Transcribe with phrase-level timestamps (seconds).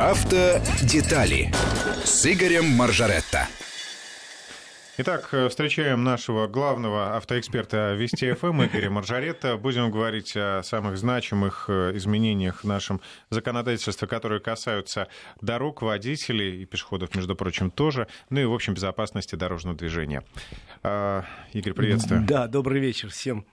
[0.00, 1.52] Автодетали
[2.04, 3.46] с Игорем Маржаретто.
[4.96, 9.58] Итак, э, встречаем нашего главного автоэксперта Вести ФМ Игоря Маржаретта.
[9.58, 15.08] Будем говорить о самых значимых э, изменениях в нашем законодательстве, которые касаются
[15.42, 20.24] дорог, водителей и пешеходов, между прочим, тоже, ну и, в общем, безопасности дорожного движения.
[20.82, 22.24] А, Игорь, приветствую.
[22.26, 23.44] Да, добрый вечер всем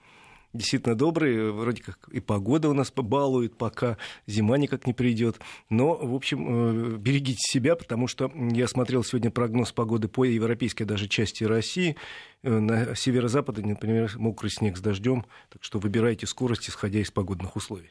[0.52, 5.38] действительно добрый, вроде как и погода у нас побалует, пока зима никак не придет.
[5.70, 10.84] Но, в общем, э, берегите себя, потому что я смотрел сегодня прогноз погоды по европейской
[10.84, 11.96] даже части России.
[12.42, 17.56] Э, на северо-западе, например, мокрый снег с дождем, так что выбирайте скорость, исходя из погодных
[17.56, 17.90] условий.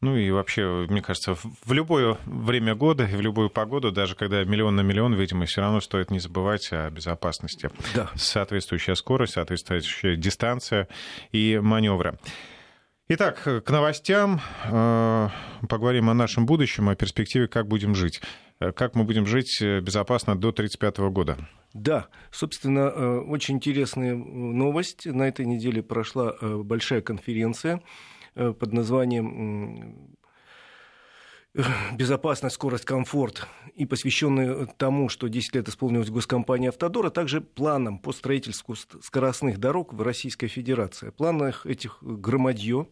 [0.00, 4.44] Ну и вообще, мне кажется, в любое время года и в любую погоду, даже когда
[4.44, 7.70] миллион на миллион, видимо, все равно стоит не забывать о безопасности.
[7.94, 8.08] Да.
[8.14, 10.88] Соответствующая скорость, соответствующая дистанция
[11.32, 12.18] и маневры.
[13.10, 14.40] Итак, к новостям.
[14.64, 15.30] Э,
[15.66, 18.20] поговорим о нашем будущем, о перспективе, как будем жить.
[18.60, 21.38] Э, как мы будем жить э, безопасно до 1935 года.
[21.72, 25.06] Да, собственно, очень интересная новость.
[25.06, 27.80] На этой неделе прошла большая конференция
[28.38, 30.16] под названием
[31.92, 37.98] безопасность, скорость, комфорт и посвященный тому, что 10 лет исполнилась госкомпания «Автодор», а также планам
[37.98, 41.10] по строительству скоростных дорог в Российской Федерации.
[41.10, 42.86] Планах этих громадье,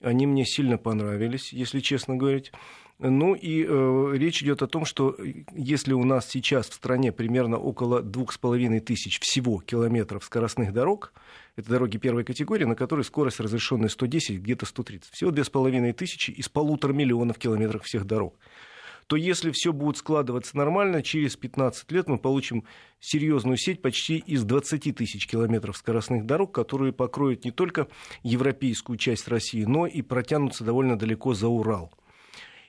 [0.00, 2.52] они мне сильно понравились, если честно говорить.
[2.98, 5.16] Ну и э, речь идет о том, что
[5.54, 10.72] если у нас сейчас в стране примерно около двух с половиной тысяч всего километров скоростных
[10.72, 11.12] дорог,
[11.58, 15.12] это дороги первой категории, на которой скорость разрешенная 110, где-то 130.
[15.12, 18.38] Всего две с половиной тысячи из полутора миллионов километров всех дорог
[19.08, 22.64] то если все будет складываться нормально, через 15 лет мы получим
[23.00, 27.88] серьезную сеть почти из 20 тысяч километров скоростных дорог, которые покроют не только
[28.22, 31.90] европейскую часть России, но и протянутся довольно далеко за Урал.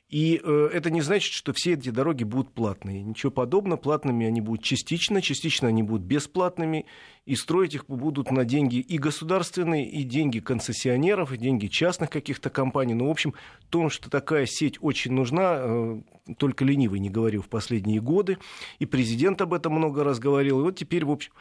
[0.09, 3.03] И э, это не значит, что все эти дороги будут платные.
[3.03, 3.77] Ничего подобного.
[3.77, 6.87] Платными они будут частично, частично они будут бесплатными.
[7.25, 12.49] И строить их будут на деньги и государственные, и деньги концессионеров, и деньги частных каких-то
[12.49, 12.95] компаний.
[12.95, 13.35] Ну, в общем,
[13.69, 16.01] то, что такая сеть очень нужна, э,
[16.37, 18.39] только ленивый не говорил в последние годы.
[18.79, 20.61] И президент об этом много раз говорил.
[20.61, 21.31] И вот теперь, в общем,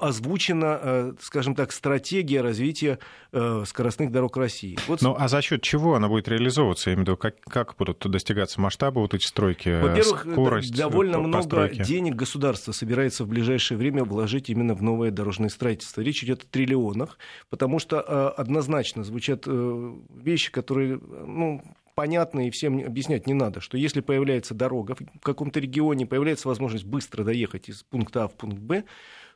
[0.00, 2.98] озвучена, э, скажем так, стратегия развития
[3.30, 4.76] э, скоростных дорог России.
[4.88, 5.00] Вот...
[5.00, 6.90] Ну, а за счет чего она будет реализовываться?
[6.90, 9.80] Я имею в виду, как, как как будут достигаться масштабы вот эти стройки?
[9.80, 15.50] Во-первых, скорость довольно много денег государство собирается в ближайшее время вложить именно в новое дорожное
[15.50, 16.00] строительство.
[16.00, 17.18] Речь идет о триллионах,
[17.50, 21.62] потому что э, однозначно звучат э, вещи, которые ну,
[21.94, 26.84] понятно и всем объяснять не надо, что если появляется дорога в каком-то регионе, появляется возможность
[26.84, 28.84] быстро доехать из пункта А в пункт Б,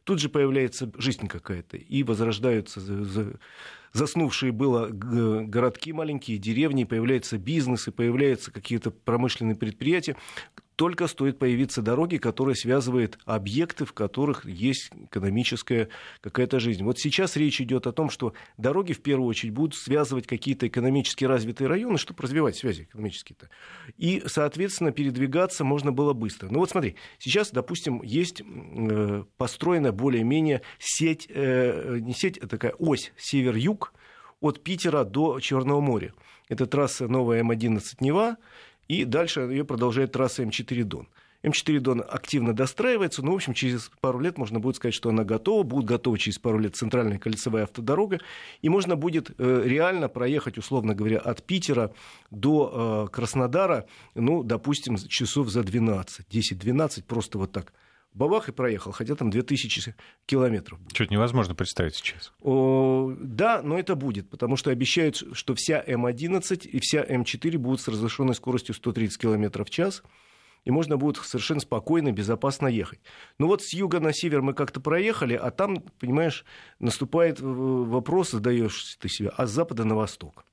[0.04, 2.80] тут же появляется жизнь какая-то, и возрождаются
[3.92, 10.16] заснувшие было городки маленькие, деревни, появляются бизнесы, появляются какие-то промышленные предприятия,
[10.82, 15.88] только стоит появиться дороги, которые связывают объекты, в которых есть экономическая
[16.20, 16.82] какая-то жизнь.
[16.82, 21.24] Вот сейчас речь идет о том, что дороги в первую очередь будут связывать какие-то экономически
[21.24, 23.48] развитые районы, чтобы развивать связи экономические-то.
[23.96, 26.48] И, соответственно, передвигаться можно было быстро.
[26.50, 32.72] Ну вот смотри, сейчас, допустим, есть э, построена более-менее сеть, э, не сеть, а такая
[32.72, 33.92] ось север-юг
[34.40, 36.12] от Питера до Черного моря.
[36.48, 38.36] Это трасса новая М11 Нева,
[38.88, 41.08] и дальше ее продолжает трасса М4 Дон.
[41.42, 45.24] М4 Дон активно достраивается, но, в общем, через пару лет можно будет сказать, что она
[45.24, 48.20] готова, будет готова через пару лет центральная кольцевая автодорога,
[48.60, 51.92] и можно будет э, реально проехать, условно говоря, от Питера
[52.30, 57.72] до э, Краснодара, ну, допустим, часов за 12, 10-12, просто вот так
[58.14, 59.94] бабах и проехал, хотя там 2000
[60.26, 60.78] километров.
[60.92, 62.32] Что-то невозможно представить сейчас.
[62.40, 67.80] О, да, но это будет, потому что обещают, что вся М11 и вся М4 будут
[67.80, 70.02] с разрешенной скоростью 130 километров в час,
[70.64, 73.00] и можно будет совершенно спокойно, безопасно ехать.
[73.38, 76.44] Ну вот с юга на север мы как-то проехали, а там, понимаешь,
[76.78, 80.44] наступает вопрос, задаешь ты себе, а с запада на восток.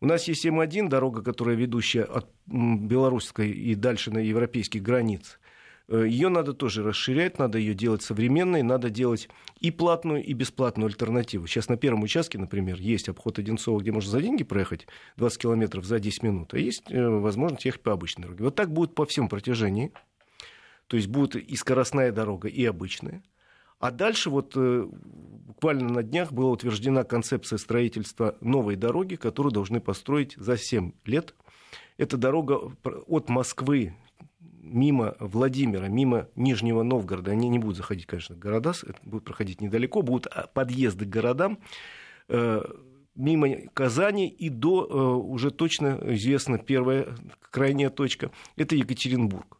[0.00, 5.40] У нас есть М1, дорога, которая ведущая от белорусской и дальше на европейских границ.
[5.88, 9.28] Э, ее надо тоже расширять, надо ее делать современной, надо делать
[9.60, 11.46] и платную, и бесплатную альтернативу.
[11.46, 14.86] Сейчас на первом участке, например, есть обход Одинцова, где можно за деньги проехать
[15.16, 18.44] 20 километров за 10 минут, а есть э, возможность ехать по обычной дороге.
[18.44, 19.92] Вот так будет по всем протяжении.
[20.86, 23.22] То есть будет и скоростная дорога, и обычная.
[23.78, 29.80] А дальше вот э, буквально на днях была утверждена концепция строительства новой дороги, которую должны
[29.80, 31.34] построить за 7 лет.
[31.96, 32.72] Это дорога
[33.06, 33.94] от Москвы
[34.60, 38.72] мимо Владимира, мимо Нижнего Новгорода, они не будут заходить, конечно, в города,
[39.02, 41.58] будут проходить недалеко, будут а, подъезды к городам,
[42.28, 42.62] э,
[43.14, 44.94] мимо Казани и до, э,
[45.26, 47.08] уже точно известна первая
[47.50, 49.57] крайняя точка, это Екатеринбург.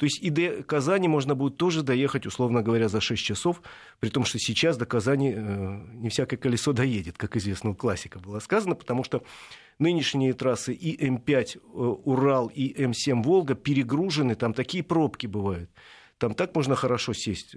[0.00, 3.60] То есть и до Казани можно будет тоже доехать, условно говоря, за 6 часов,
[3.98, 8.18] при том, что сейчас до Казани э, не всякое колесо доедет, как известно, у классика
[8.18, 9.22] было сказано, потому что
[9.78, 15.68] нынешние трассы и М5 э, Урал, и М7 Волга перегружены, там такие пробки бывают.
[16.16, 17.54] Там так можно хорошо сесть.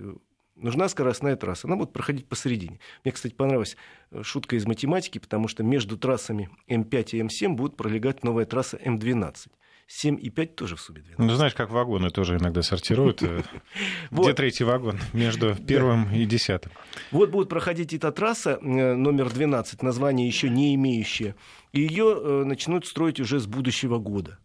[0.58, 1.68] Нужна скоростная трасса.
[1.68, 2.82] Она будет проходить посередине.
[3.06, 3.78] Мне, кстати, понравилась
[4.12, 8.76] э, шутка из математики, потому что между трассами М5 и М7 будет пролегать новая трасса
[8.76, 9.48] М12.
[9.88, 11.20] 7 и 5 тоже в сумме 12.
[11.20, 13.22] Ну, знаешь, как вагоны тоже иногда сортируют.
[13.22, 13.42] Э,
[14.12, 16.72] где третий вагон между первым и десятым?
[17.12, 21.36] Вот будет проходить эта трасса э, номер 12, название еще не имеющее.
[21.74, 24.40] И ее э, начнут строить уже с будущего года.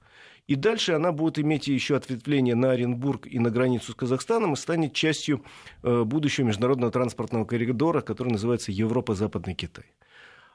[0.46, 4.56] И дальше она будет иметь еще ответвление на Оренбург и на границу с Казахстаном и
[4.56, 5.44] станет частью
[5.82, 9.84] будущего международного транспортного коридора, который называется Европа-Западный Китай.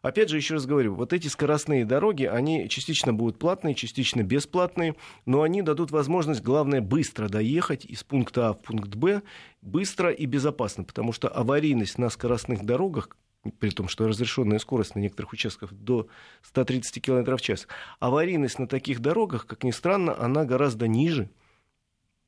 [0.04, 4.96] Опять же, еще раз говорю, вот эти скоростные дороги, они частично будут платные, частично бесплатные,
[5.26, 9.22] но они дадут возможность, главное, быстро доехать из пункта А в пункт Б,
[9.62, 13.16] быстро и безопасно, потому что аварийность на скоростных дорогах,
[13.60, 16.10] при том, что разрешенная скорость на некоторых участках до
[16.42, 17.66] 130 км в час,
[18.02, 21.30] аварийность на таких дорогах, как ни странно, она гораздо ниже,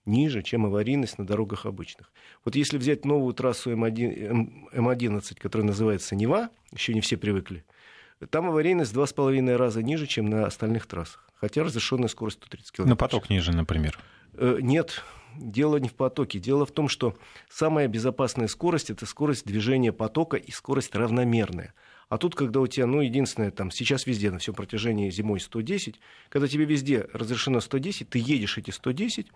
[0.06, 2.12] ниже, чем аварийность на дорогах обычных.
[2.44, 7.66] Вот если взять новую трассу М1, М11, которая называется Нева, еще не все привыкли,
[8.30, 11.30] там аварийность в два с половиной раза ниже, чем на остальных трассах.
[11.36, 12.90] Хотя разрешенная скорость 130 км.
[12.90, 14.00] На поток ниже, например?
[14.34, 15.04] Э, нет,
[15.36, 16.40] дело не в потоке.
[16.40, 17.18] Дело в том, что
[17.50, 21.74] самая безопасная скорость– это скорость движения потока и скорость равномерная.
[22.08, 26.00] А тут, когда у тебя, ну, единственное, там, сейчас везде, на всем протяжении зимой 110,
[26.30, 29.28] когда тебе везде разрешено 110, ты едешь эти 110,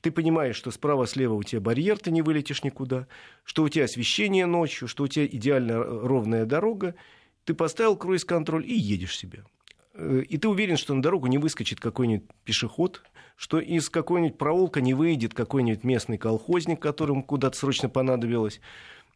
[0.00, 3.06] ты понимаешь, что справа-слева у тебя барьер, ты не вылетишь никуда,
[3.44, 6.96] что у тебя освещение ночью, что у тебя идеально ровная дорога,
[7.44, 9.44] ты поставил круиз-контроль и едешь себе.
[9.94, 13.02] Э, и ты уверен, что на дорогу не выскочит какой-нибудь пешеход,
[13.36, 18.60] что из какой-нибудь проулка не выйдет какой-нибудь местный колхозник, которому куда-то срочно понадобилось.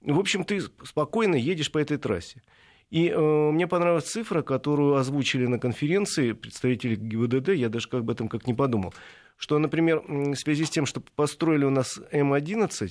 [0.01, 2.43] В общем, ты спокойно едешь по этой трассе.
[2.93, 8.11] И э, мне понравилась цифра, которую озвучили на конференции представители ГИБДД, я даже как об
[8.11, 8.93] этом как не подумал,
[9.39, 12.91] что, например, в связи с тем, что построили у нас М-11,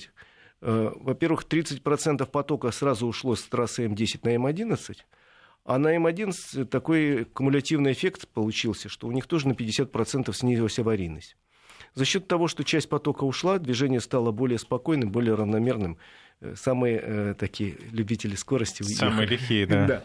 [0.60, 4.96] э, во-первых, 30% потока сразу ушло с трассы М-10 на М-11,
[5.64, 11.36] а на М11 такой кумулятивный эффект получился, что у них тоже на 50% снизилась аварийность.
[11.94, 15.98] За счет того, что часть потока ушла, движение стало более спокойным, более равномерным.
[16.42, 18.82] Э, самые э, такие любители скорости.
[18.82, 19.86] Самые лихие, да.
[19.86, 20.04] да.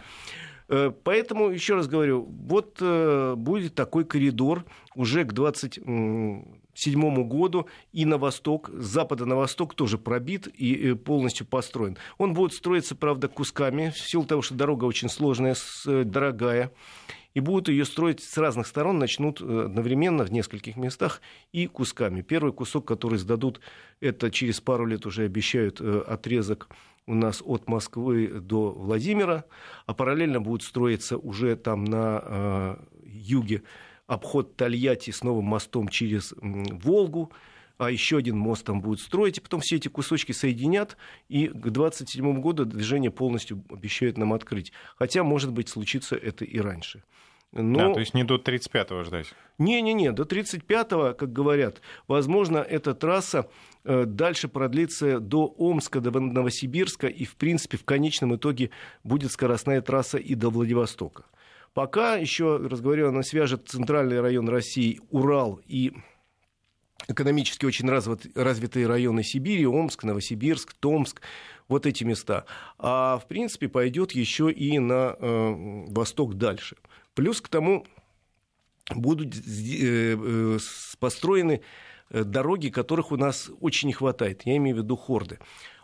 [0.69, 8.05] Э, поэтому, еще раз говорю, вот э, будет такой коридор уже к 27 году и
[8.05, 11.97] на восток, с запада на восток тоже пробит и полностью построен.
[12.19, 15.55] Он будет строиться, правда, кусками, в силу того, что дорога очень сложная,
[15.85, 16.71] дорогая
[17.37, 22.23] и будут ее строить с разных сторон, начнут э, одновременно в нескольких местах и кусками.
[22.23, 23.61] Первый кусок, который сдадут,
[23.99, 26.67] это через пару лет уже обещают э, отрезок
[27.05, 29.45] у нас от Москвы до Владимира,
[29.85, 33.61] а параллельно будет строиться уже там на э, юге
[34.07, 37.31] обход Тольятти с новым мостом через Волгу,
[37.77, 40.97] а еще один мост там будет строить, и потом все эти кусочки соединят,
[41.29, 44.71] и к 2027 году движение полностью обещают нам открыть.
[44.95, 47.03] Хотя, может быть, случится это и раньше.
[47.53, 47.91] Но...
[47.91, 49.33] А, то есть не до 35-го ждать?
[49.57, 53.49] Не-не-не, до 35-го, как говорят, возможно, эта трасса
[53.83, 58.69] э, дальше продлится до Омска, до Новосибирска, и, в принципе, в конечном итоге
[59.03, 61.25] будет скоростная трасса и до Владивостока.
[61.73, 65.93] Пока еще, раз говорю, она свяжет центральный район России, Урал и
[67.07, 71.21] экономически очень развит, развитые районы Сибири, Омск, Новосибирск, Томск,
[71.67, 72.45] вот эти места.
[72.77, 76.77] А в принципе пойдет еще и на э, восток дальше.
[77.17, 77.83] Плюс к тому
[78.95, 80.59] будут э, э,
[80.99, 81.61] построены
[82.11, 84.43] э, дороги, которых у нас очень не хватает.
[84.45, 85.39] Я имею в виду хорды.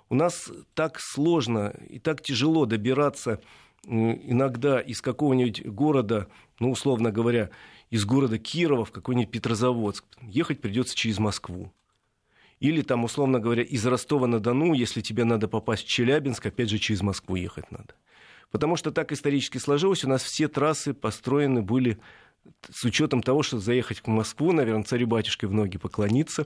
[0.09, 3.41] У нас так сложно и так тяжело добираться
[3.83, 6.27] иногда из какого-нибудь города,
[6.59, 7.49] ну, условно говоря,
[7.89, 10.05] из города Кирова в какой-нибудь Петрозаводск.
[10.21, 11.73] Ехать придется через Москву.
[12.59, 17.01] Или там, условно говоря, из Ростова-на-Дону, если тебе надо попасть в Челябинск, опять же, через
[17.01, 17.95] Москву ехать надо.
[18.53, 21.97] Потому что так исторически сложилось, у нас все трассы построены были
[22.69, 26.45] с учетом того, что заехать в Москву, наверное, царю-батюшке в ноги поклониться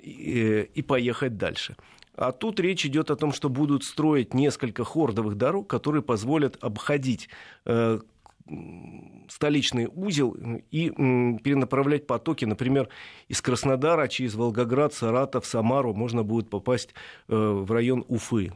[0.00, 1.74] и, и поехать дальше.
[2.14, 7.28] А тут речь идет о том, что будут строить несколько хордовых дорог, которые позволят обходить
[7.66, 7.98] э,
[9.28, 10.36] столичный узел
[10.70, 12.88] и перенаправлять потоки, например,
[13.26, 16.94] из Краснодара через Волгоград, Саратов, Самару можно будет попасть
[17.26, 18.52] э, в район Уфы.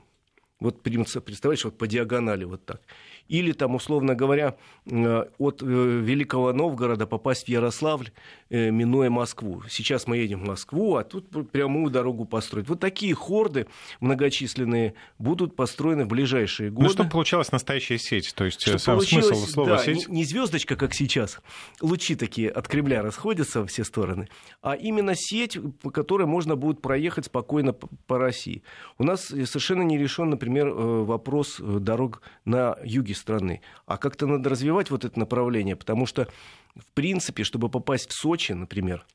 [0.61, 2.81] Вот представляешь, вот по диагонали вот так.
[3.27, 4.57] или там, условно говоря,
[4.87, 8.11] э, от э, Великого Новгорода попасть в Ярославль,
[8.51, 9.65] э, минуя Москву.
[9.69, 12.69] Сейчас мы едем в Москву, а тут прямую дорогу построить.
[12.69, 13.67] Вот такие хорды
[13.99, 16.87] многочисленные будут построены в ближайшие ну, годы.
[16.87, 20.09] Ну, чтобы получалась настоящая сеть, то есть чтобы сам смысл слова да, сеть.
[20.09, 21.41] Не, не звездочка, как сейчас,
[21.81, 24.29] лучи такие от Кремля расходятся во все стороны,
[24.63, 28.63] а именно сеть, по которой можно будет проехать спокойно по, по России.
[28.99, 33.61] У нас совершенно не решен, например, вопрос дорог на юге страны.
[33.87, 36.29] А как-то надо развивать вот это направление, потому что,
[36.77, 39.07] в принципе, чтобы попасть в Сочи, например,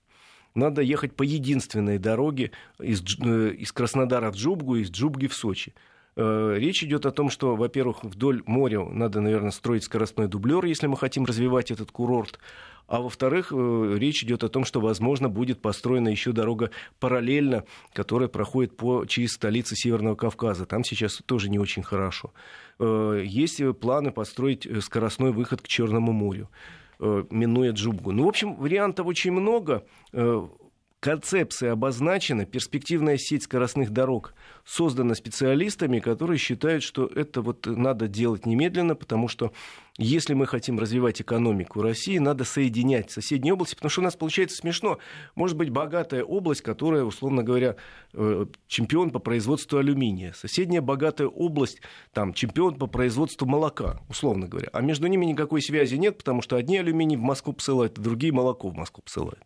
[0.55, 5.33] надо ехать по единственной дороге из, э, из Краснодара в Джубгу и из Джубги в
[5.33, 5.74] Сочи.
[6.15, 10.88] Э, речь идет о том, что, во-первых, вдоль моря надо, наверное, строить скоростной дублер, если
[10.88, 12.39] мы хотим развивать этот курорт.
[12.89, 18.27] А во-вторых, э, речь идет о том, что, возможно, будет построена еще дорога параллельно, которая
[18.27, 20.65] проходит по, через столицы Северного Кавказа.
[20.65, 22.34] Там сейчас тоже не очень хорошо.
[22.79, 26.50] Э, есть планы построить скоростной выход к Черному морю
[27.01, 28.12] минуя Джубгу.
[28.12, 29.86] Ну, в общем, вариантов очень много
[31.00, 34.34] концепция обозначена, перспективная сеть скоростных дорог
[34.69, 39.51] создана специалистами, которые считают, что это вот надо делать немедленно, потому что
[39.97, 44.57] если мы хотим развивать экономику России, надо соединять соседние области, потому что у нас получается
[44.57, 44.99] смешно.
[45.35, 47.75] Может быть богатая область, которая, условно говоря,
[48.13, 50.33] э, чемпион по производству алюминия.
[50.33, 51.81] Соседняя богатая область,
[52.13, 54.69] там, чемпион по производству молока, условно говоря.
[54.71, 58.31] А между ними никакой связи нет, потому что одни алюминий в Москву посылают, а другие
[58.31, 59.43] молоко в Москву посылают.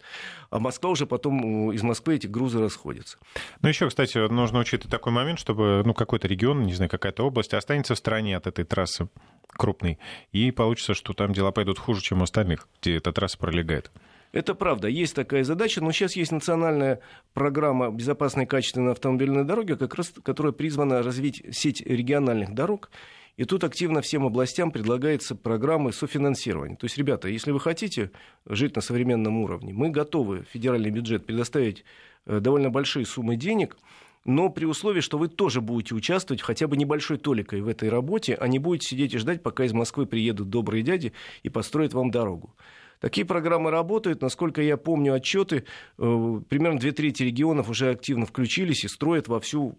[0.52, 3.18] А Москва уже потом э, из Москвы эти грузы расходятся.
[3.62, 7.54] Ну, еще, кстати, нужно учитывать такой момент, чтобы ну, какой-то регион, не знаю, какая-то область
[7.54, 9.08] останется в стороне от этой трассы
[9.48, 10.00] крупной,
[10.32, 13.92] и получится, что там дела пойдут хуже, чем у остальных, где эта трасса пролегает.
[14.32, 17.00] Это правда, есть такая задача, но сейчас есть национальная
[17.34, 22.90] программа безопасной качественной автомобильной дороги, как раз, которая призвана развить сеть региональных дорог.
[23.38, 26.76] И тут активно всем областям предлагается программы софинансирования.
[26.76, 28.12] То есть, ребята, если вы хотите
[28.48, 31.84] жить на современном уровне, мы готовы федеральный бюджет предоставить
[32.26, 33.78] э, довольно большие суммы денег–
[34.26, 38.36] но при условии, что вы тоже будете участвовать хотя бы небольшой толикой в этой работе,
[38.36, 41.14] а не будете сидеть и ждать, пока из Москвы приедут добрые дяди
[41.44, 42.56] и построят вам дорогу.
[43.04, 44.22] Такие программы работают.
[44.22, 45.66] Насколько я помню отчеты,
[45.98, 49.76] э, примерно две трети регионов уже активно включились и строят вовсю,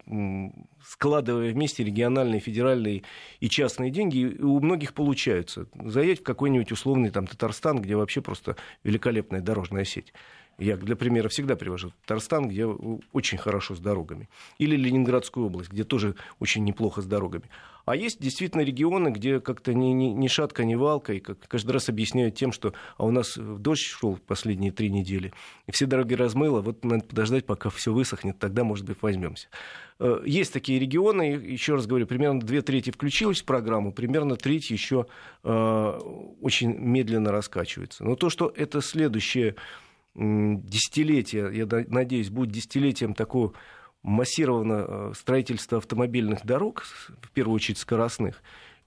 [0.87, 3.03] складывая вместе региональные, федеральные
[3.41, 4.19] и частные деньги.
[4.19, 5.69] И у многих получаются.
[5.75, 10.13] Заедь в какой-нибудь условный там, Татарстан, где вообще просто великолепная дорожная сеть.
[10.59, 14.29] Я для примера всегда привожу Татарстан, где очень хорошо с дорогами.
[14.59, 17.45] Или Ленинградскую область, где тоже очень неплохо с дорогами.
[17.87, 21.73] А есть действительно регионы, где как-то ни, ни, ни шатка, ни валка, и как каждый
[21.73, 25.35] раз объясняют тем, что а у нас дождь шел последние три недели,
[25.67, 29.49] и все дороги размыло, вот надо подождать, пока все высохнет, тогда, может быть, возьмемся.
[29.99, 34.71] Э, есть такие регионы, еще раз говорю, примерно две трети включилось в программу, примерно треть
[34.71, 35.07] еще
[35.43, 36.01] э,
[36.41, 38.05] очень медленно раскачивается.
[38.05, 39.57] Но то, что это следующее
[40.15, 43.55] десятилетие, я надеюсь, будет десятилетием такого
[44.03, 46.85] массированного э, строительства автомобильных дорог,
[47.23, 48.43] в первую очередь скоростных,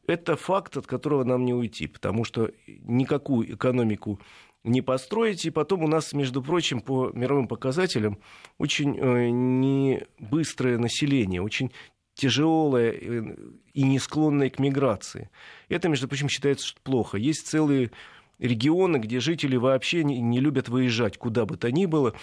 [0.07, 4.21] это факт, от которого нам не уйти, потому что никакую экономику
[4.63, 5.45] не построить.
[5.45, 8.19] И потом у нас, между прочим, по мировым показателям
[8.57, 11.71] очень э, не быстрое население, очень
[12.13, 13.35] тяжелое э,
[13.73, 15.29] и не склонное к миграции.
[15.67, 17.17] Это, между прочим, считается что плохо.
[17.17, 17.91] Есть целые
[18.39, 22.13] регионы, где жители вообще не, не любят выезжать куда бы то ни было.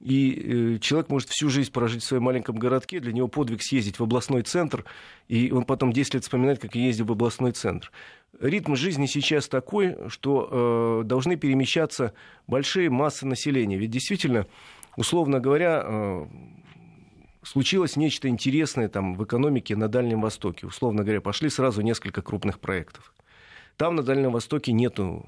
[0.00, 3.98] И э, человек может всю жизнь прожить в своем маленьком городке, для него подвиг съездить
[3.98, 4.84] в областной центр,
[5.28, 7.90] и он потом 10 лет вспоминает, как ездил в областной центр.
[8.40, 12.14] Ритм жизни сейчас такой, что э, должны перемещаться
[12.46, 13.76] большие массы населения.
[13.76, 14.46] Ведь действительно,
[14.96, 16.26] условно говоря, э,
[17.42, 20.66] случилось нечто интересное там, в экономике на Дальнем Востоке.
[20.66, 23.12] Условно говоря, пошли сразу несколько крупных проектов.
[23.76, 25.26] Там на Дальнем Востоке нету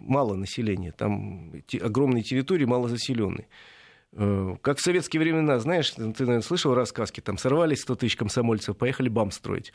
[0.00, 3.46] мало населения, там огромные территории малозаселенные.
[3.46, 3.77] Э,
[4.16, 9.08] как в советские времена, знаешь, ты, наверное, слышал рассказки, там сорвались 100 тысяч комсомольцев, поехали
[9.08, 9.72] бам строить.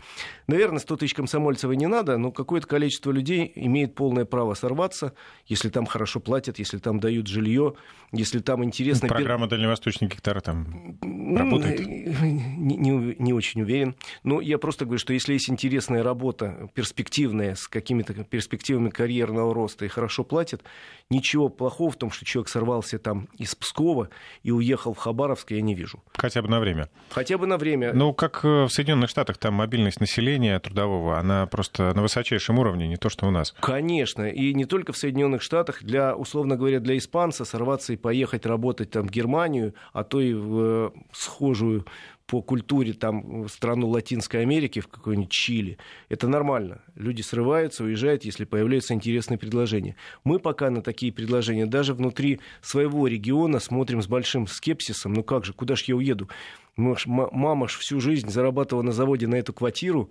[0.48, 5.13] Наверное, 100 тысяч комсомольцев и не надо, но какое-то количество людей имеет полное право сорваться,
[5.46, 7.75] если там хорошо платят, если там дают жилье,
[8.12, 9.08] если там интересно...
[9.08, 11.86] Программа «Дальневосточный гектар» там работает?
[11.86, 13.96] Не, не, не очень уверен.
[14.24, 19.86] Но я просто говорю, что если есть интересная работа, перспективная, с какими-то перспективами карьерного роста
[19.86, 20.63] и хорошо платят,
[21.10, 24.10] ничего плохого в том, что человек сорвался там из Пскова,
[24.44, 26.03] и уехал в Хабаровск, я не вижу.
[26.15, 26.89] Хотя бы на время.
[27.10, 27.94] Хотя бы на время.
[27.94, 32.88] Ну, как э, в Соединенных Штатах, там мобильность населения трудового, она просто на высочайшем уровне,
[32.88, 33.56] не то, что у нас.
[33.60, 38.46] Конечно, и не только в Соединенных Штатах, для, условно говоря, для испанца сорваться и поехать
[38.46, 41.86] работать там в Германию, а то и в э, схожую
[42.25, 45.77] по культуре там, в страну Латинской Америки, в какой-нибудь Чили.
[46.10, 46.82] Это нормально.
[46.96, 49.96] Люди срываются, уезжают, если появляются интересные предложения.
[50.24, 55.13] Мы пока на такие предложения даже внутри своего региона смотрим с большим скепсисом.
[55.13, 56.30] Ну как же, куда же я уеду?
[56.75, 60.10] Мама ж всю жизнь зарабатывала на заводе на эту квартиру,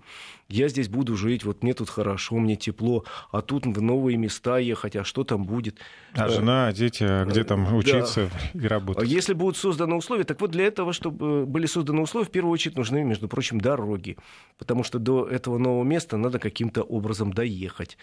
[0.48, 4.58] я здесь буду жить, вот мне тут хорошо, мне тепло, а тут в новые места
[4.58, 5.78] ехать, а что там будет?
[6.14, 8.60] А жена, а дети, а где там учиться да.
[8.60, 9.08] и работать?
[9.08, 12.76] Если будут созданы условия, так вот для этого, чтобы были созданы условия, в первую очередь
[12.76, 14.16] нужны, между прочим, дороги,
[14.58, 17.98] потому что до этого нового места надо каким-то образом доехать.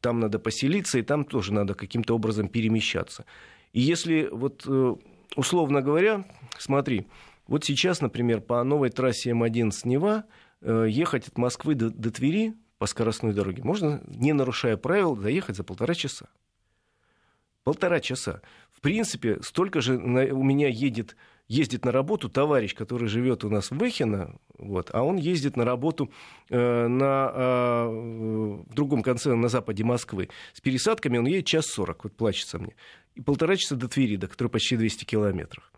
[0.00, 3.24] Там надо поселиться, и там тоже надо каким-то образом перемещаться.
[3.72, 4.94] И если вот э,
[5.36, 6.24] условно говоря,
[6.58, 7.06] смотри,
[7.46, 10.24] вот сейчас, например, по новой трассе М1 с Нева
[10.60, 15.56] э, ехать от Москвы до, до Твери по скоростной дороге можно, не нарушая правил, доехать
[15.56, 16.28] за полтора часа.
[17.62, 18.42] Полтора часа.
[18.72, 21.16] В принципе, столько же у меня едет,
[21.48, 25.64] ездит на работу товарищ, который живет у нас в Вехино, вот, а он ездит на
[25.64, 26.10] работу
[26.50, 30.28] э, на, э, в другом конце, на западе Москвы.
[30.52, 32.74] С пересадками он едет час сорок, вот плачется мне.
[33.14, 35.72] И полтора часа до Твери, до которой почти 200 километров.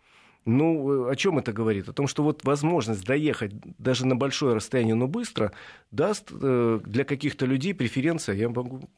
[0.47, 1.89] Ну, о чем это говорит?
[1.89, 5.51] О том, что вот возможность доехать даже на большое расстояние, но быстро,
[5.91, 8.35] даст э, для каких-то людей преференция.
[8.35, 8.89] Я могу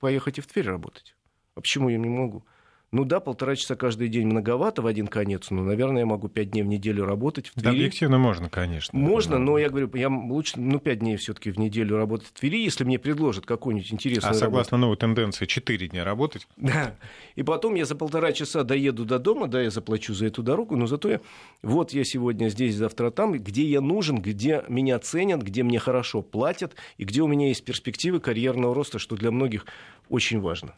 [0.00, 1.16] поехать и в Тверь работать.
[1.54, 2.44] А почему я не могу?
[2.90, 6.52] Ну да, полтора часа каждый день многовато в один конец, но, наверное, я могу пять
[6.52, 7.64] дней в неделю работать в Твери.
[7.64, 8.98] Да, объективно можно, конечно.
[8.98, 12.32] Можно, но я говорю, я лучше, ну, пять дней все таки в неделю работать в
[12.32, 14.80] Твери, если мне предложат какую-нибудь интересную А согласно работу.
[14.86, 16.48] новой тенденции, четыре дня работать?
[16.56, 16.94] Да.
[17.36, 20.74] И потом я за полтора часа доеду до дома, да, я заплачу за эту дорогу,
[20.74, 21.20] но зато я,
[21.62, 26.22] вот я сегодня здесь, завтра там, где я нужен, где меня ценят, где мне хорошо
[26.22, 29.66] платят, и где у меня есть перспективы карьерного роста, что для многих
[30.08, 30.74] очень важно.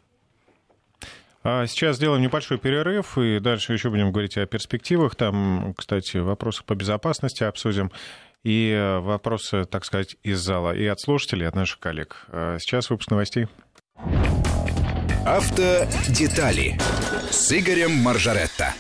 [1.43, 5.15] А сейчас сделаем небольшой перерыв, и дальше еще будем говорить о перспективах.
[5.17, 7.91] Там, кстати, вопросы по безопасности обсудим
[8.43, 12.27] и э, вопросы, так сказать, из зала, и от слушателей, и от наших коллег.
[12.29, 13.47] А сейчас выпуск новостей.
[15.25, 16.79] Автодетали
[17.31, 18.75] с Игорем Маржаретто.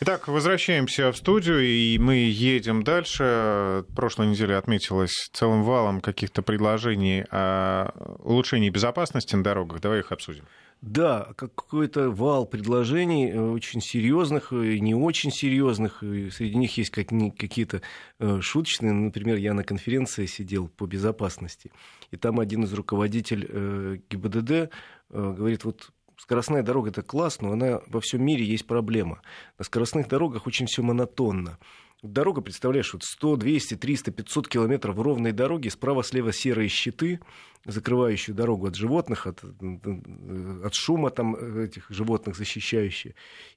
[0.00, 3.84] Итак, возвращаемся в студию, и мы едем дальше.
[3.94, 9.80] Прошлой неделе отметилась целым валом каких-то предложений о улучшении безопасности на дорогах.
[9.80, 10.44] Давай их обсудим.
[10.82, 15.98] Да, какой-то вал предложений э, очень серьезных и не очень серьезных.
[16.00, 17.82] Среди них есть какие-то
[18.18, 18.92] э, шуточные.
[18.92, 21.72] Например, я на конференции сидел по безопасности,
[22.10, 24.70] и там один из руководителей э, ГИБДД
[25.08, 29.20] говорит, вот скоростная дорога это класс, но она во всем мире есть проблема.
[29.58, 31.58] На скоростных дорогах очень все монотонно.
[32.02, 37.20] Дорога, представляешь, вот 100, 200, 300, 500 километров ровной дороги, справа-слева серые щиты,
[37.64, 43.14] закрывающие дорогу от животных, от, от шума там этих животных защищающие.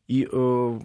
[0.08, 0.80] И э,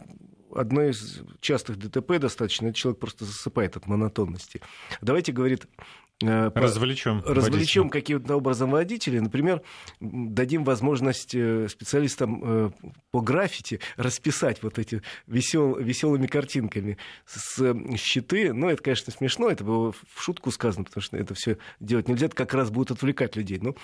[0.55, 4.61] одно из частых ДТП достаточно, человек просто засыпает от монотонности.
[5.01, 7.22] Давайте, говорит, Э, развлечем.
[7.24, 9.20] Развлечем каким-то образом водителей.
[9.20, 9.62] Например,
[10.00, 12.70] дадим возможность э, специалистам э,
[13.11, 18.53] по граффити расписать вот эти весел, веселыми картинками с щиты.
[18.53, 22.27] Ну, это, конечно, смешно, это было в шутку сказано, потому что это все делать нельзя,
[22.27, 23.59] это как раз будет отвлекать людей.
[23.61, 23.74] Но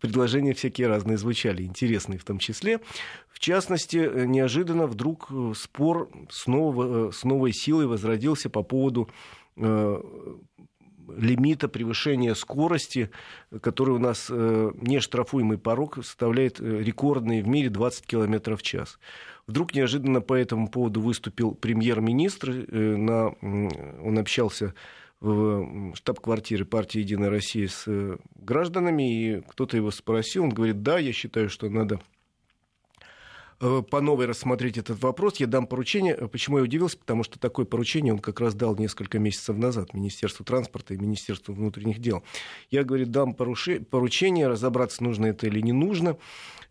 [0.00, 2.80] предложения всякие разные звучали, интересные в том числе.
[3.28, 9.08] В частности, неожиданно вдруг спор снова, с новой силой возродился по поводу
[11.16, 13.10] лимита превышения скорости,
[13.60, 18.62] который у нас э, не штрафуемый порог составляет э, рекордный в мире 20 км в
[18.62, 18.98] час.
[19.46, 23.28] Вдруг неожиданно по этому поводу выступил премьер-министр, э, на,
[24.02, 24.74] он общался
[25.20, 27.86] в штаб-квартире партии «Единая Россия» с
[28.34, 32.15] гражданами, и кто-то его спросил, он говорит, да, я считаю, что надо Э,
[33.58, 35.36] по новой рассмотреть этот вопрос.
[35.36, 36.14] Я дам поручение.
[36.14, 36.98] Почему я удивился?
[36.98, 41.54] Потому что такое поручение он как раз дал несколько месяцев назад Министерству транспорта и Министерству
[41.54, 42.22] внутренних дел.
[42.70, 46.18] Я, говорит, дам поручение, разобраться, нужно это или не нужно.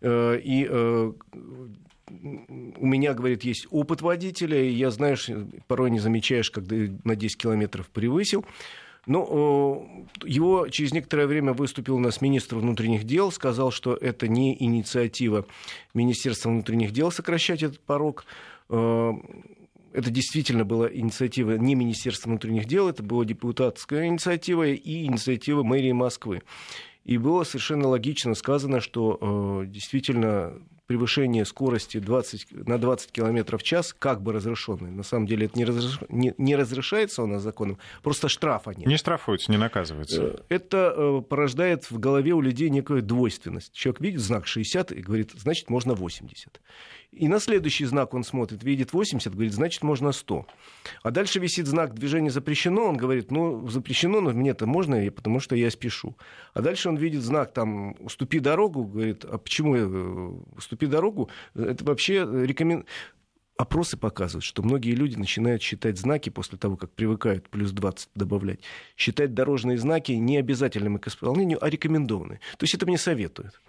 [0.02, 1.14] Э, и э,
[2.08, 5.30] у меня, говорит, есть опыт водителя, и я, знаешь,
[5.68, 8.46] порой не замечаешь, когда на 10 километров превысил.
[9.06, 14.28] Но э, его через некоторое время выступил у нас министр внутренних дел, сказал, что это
[14.28, 15.46] не инициатива
[15.94, 18.26] Министерства внутренних дел сокращать этот порог.
[18.70, 19.14] Э,
[19.94, 25.94] это действительно была инициатива не Министерства внутренних дел, это была депутатская инициатива и инициатива мэрии
[25.94, 26.42] Москвы.
[27.06, 30.54] И было совершенно логично сказано, что э, действительно
[30.88, 34.92] превышение скорости 20, на 20 км в час как бы разрешенный.
[34.92, 36.00] На самом деле это не, разреш...
[36.10, 38.86] не, не разрешается у нас законом, просто штрафа нет.
[38.88, 40.24] Не штрафуется, не наказывается.
[40.24, 43.74] Э, это э, порождает в голове у людей некую двойственность.
[43.74, 46.60] Человек видит знак 60 и говорит, значит, можно 80.
[47.16, 50.46] И на следующий знак он смотрит, видит 80, говорит, значит, можно 100.
[51.02, 55.56] А дальше висит знак движение запрещено, он говорит, ну, запрещено, но мне-то можно, потому что
[55.56, 56.18] я спешу.
[56.54, 60.32] А дальше он видит знак, там, уступи дорогу, говорит, а почему я э,
[60.76, 61.30] уступи дорогу?
[61.56, 62.86] Это вообще рекомен...
[63.58, 68.60] Опросы показывают, что многие люди начинают считать знаки после того, как привыкают плюс 20 добавлять,
[68.98, 72.42] считать дорожные знаки не обязательными к исполнению, а рекомендованные.
[72.58, 73.62] То есть это мне советуют.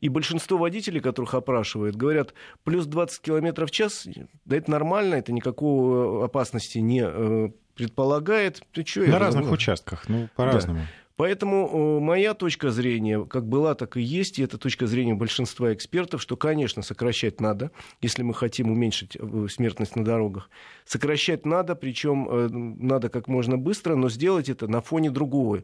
[0.00, 4.08] И большинство водителей, которых опрашивают, говорят, плюс 20 км в час,
[4.46, 8.62] да это нормально, это никакой э, опасности не э, предполагает.
[8.72, 9.54] Ты что, На разных знаю?
[9.56, 10.78] участках, ну, по-разному.
[10.78, 10.86] Да.
[11.16, 16.20] Поэтому моя точка зрения, как была, так и есть, и это точка зрения большинства экспертов,
[16.20, 20.50] что, конечно, сокращать надо, если мы хотим уменьшить э, смертность на дорогах.
[20.84, 25.62] Сокращать надо, причем надо как можно быстро, но сделать это на фоне другого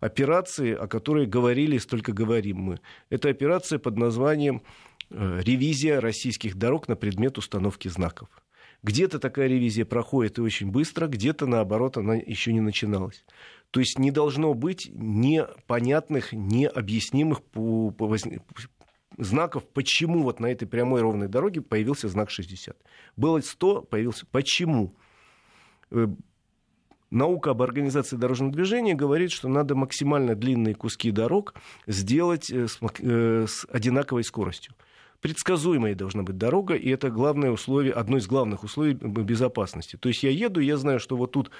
[0.00, 2.80] операции, о которой говорили, столько говорим мы.
[3.10, 4.62] Это операция под названием
[5.10, 8.28] э, «Ревизия российских дорог на предмет установки знаков».
[8.82, 13.24] Где-то такая ревизия проходит и очень быстро, где-то, наоборот, она еще не начиналась.
[13.70, 18.08] То есть не должно быть непонятных, необъяснимых по, по,
[19.16, 22.76] знаков, почему вот на этой прямой ровной дороге появился знак 60.
[23.16, 24.26] Было 100, появился.
[24.30, 24.94] Почему?
[25.90, 26.08] Э,
[27.10, 31.54] наука об организации дорожного движения говорит, что надо максимально длинные куски дорог
[31.86, 34.74] сделать э, с, э, с одинаковой скоростью.
[35.20, 39.96] Предсказуемая должна быть дорога, и это главное условие, одно из главных условий безопасности.
[39.96, 41.50] То есть я еду, я знаю, что вот тут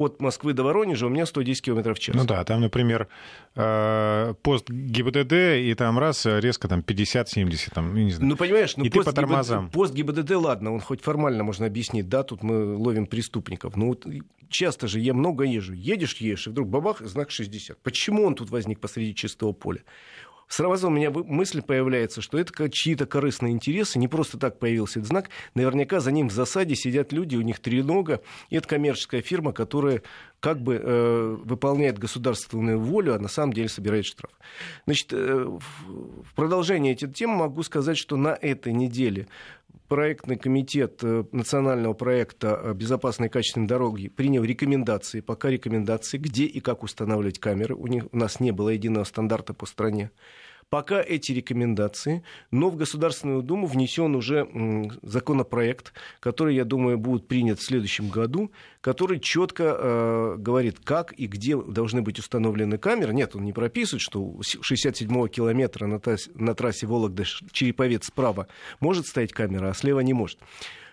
[0.00, 2.16] от Москвы до Воронежа у меня 110 км в час.
[2.16, 3.08] Ну да, там, например,
[3.54, 8.30] э, пост ГИБДД, и там раз резко там 50-70, там, не знаю.
[8.30, 9.64] Ну, понимаешь, ну, и пост, ты по тормозам.
[9.64, 13.76] ГИБД, пост ГИБДД, ладно, он хоть формально можно объяснить, да, тут мы ловим преступников.
[13.76, 14.06] Но вот
[14.48, 15.74] часто же я много езжу.
[15.74, 17.78] Едешь, едешь, и вдруг бабах, знак 60.
[17.82, 19.82] Почему он тут возник посреди чистого поля?
[20.50, 25.08] Сразу у меня мысль появляется, что это чьи-то корыстные интересы, не просто так появился этот
[25.08, 29.22] знак, наверняка за ним в засаде сидят люди, у них три нога, и это коммерческая
[29.22, 30.02] фирма, которая
[30.40, 34.32] как бы э, выполняет государственную волю, а на самом деле собирает штраф.
[34.86, 39.28] Значит, э, в продолжение этой темы могу сказать, что на этой неделе
[39.90, 46.60] проектный комитет э, национального проекта «Безопасные и качественные дороги» принял рекомендации, пока рекомендации, где и
[46.60, 47.74] как устанавливать камеры.
[47.74, 50.12] У, них, у нас не было единого стандарта по стране.
[50.70, 54.48] Пока эти рекомендации, но в Государственную Думу внесен уже
[55.02, 61.26] законопроект, который, я думаю, будет принят в следующем году, который четко э, говорит, как и
[61.26, 63.12] где должны быть установлены камеры.
[63.12, 68.46] Нет, он не прописывает, что 67-го километра на трассе, на трассе Вологда-Череповец справа
[68.78, 70.38] может стоять камера, а слева не может.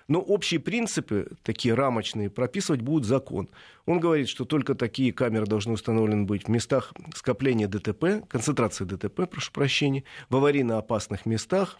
[0.07, 3.49] Но общие принципы, такие рамочные, прописывать будет закон.
[3.85, 9.29] Он говорит, что только такие камеры должны установлены быть в местах скопления ДТП, концентрации ДТП,
[9.29, 11.77] прошу прощения, в аварийно опасных местах,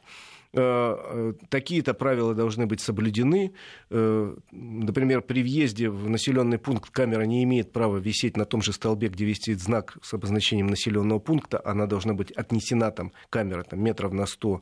[0.53, 3.53] э, э, Такие-то правила должны быть соблюдены.
[3.89, 8.73] Э, например, при въезде в населенный пункт камера не имеет права висеть на том же
[8.73, 11.61] столбе, где висит знак с обозначением населенного пункта.
[11.63, 14.61] Она должна быть отнесена, там, камера там, метров на 100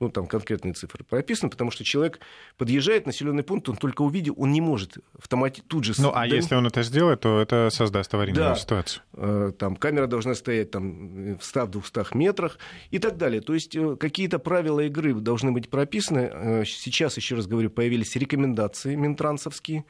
[0.00, 2.20] ну, там конкретные цифры прописаны, потому что человек
[2.56, 5.62] подъезжает в населенный пункт, он только увидел, он не может автомати...
[5.66, 5.94] тут же...
[5.98, 8.54] Ну, а если он это сделает, то это создаст аварийную да.
[8.54, 9.02] ситуацию.
[9.14, 12.58] Э, там камера должна стоять там, в 100-200 метрах
[12.90, 13.40] и так далее.
[13.40, 16.30] То есть э, какие-то правила игры должны быть прописаны.
[16.32, 19.84] Э, сейчас, еще раз говорю, появились рекомендации минтрансовские,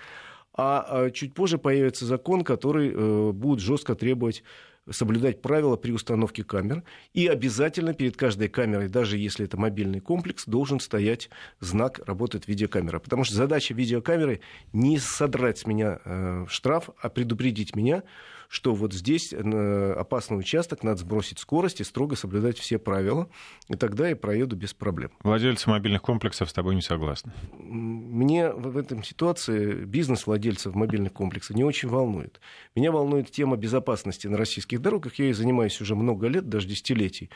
[0.59, 4.42] а чуть позже появится закон, который будет жестко требовать
[4.90, 6.83] соблюдать правила при установке камер.
[7.12, 12.99] И обязательно перед каждой камерой, даже если это мобильный комплекс, должен стоять знак «Работает видеокамера».
[12.99, 14.40] Потому что задача видеокамеры
[14.72, 18.03] не содрать с меня э, штраф, а предупредить меня,
[18.49, 23.29] что вот здесь э, опасный участок, надо сбросить скорость и строго соблюдать все правила,
[23.69, 25.11] и тогда я проеду без проблем.
[25.23, 27.33] Владельцы мобильных комплексов с тобой не согласны?
[27.59, 32.41] Мне в этом ситуации бизнес владельцев мобильных комплексов не очень волнует.
[32.75, 35.15] Меня волнует тема безопасности на российских дорогах.
[35.17, 37.31] Я ей занимаюсь уже много лет, даже десятилетий.